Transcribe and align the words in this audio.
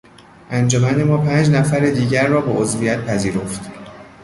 انجمن 0.51 1.03
ما 1.03 1.17
پنج 1.17 1.49
نفر 1.49 1.79
دیگر 1.79 2.27
را 2.27 2.41
به 2.41 2.51
عضویت 2.51 3.03
پذیرفت. 3.05 3.71